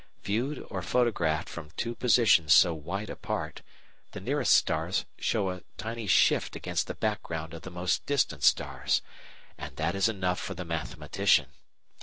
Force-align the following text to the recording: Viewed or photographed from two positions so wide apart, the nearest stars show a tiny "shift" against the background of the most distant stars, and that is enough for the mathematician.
Viewed 0.23 0.65
or 0.71 0.81
photographed 0.81 1.47
from 1.47 1.69
two 1.77 1.93
positions 1.93 2.55
so 2.55 2.73
wide 2.73 3.11
apart, 3.11 3.61
the 4.13 4.19
nearest 4.19 4.51
stars 4.55 5.05
show 5.19 5.51
a 5.51 5.61
tiny 5.77 6.07
"shift" 6.07 6.55
against 6.55 6.87
the 6.87 6.95
background 6.95 7.53
of 7.53 7.61
the 7.61 7.69
most 7.69 8.07
distant 8.07 8.41
stars, 8.41 9.03
and 9.59 9.75
that 9.75 9.93
is 9.93 10.09
enough 10.09 10.39
for 10.39 10.55
the 10.55 10.65
mathematician. 10.65 11.49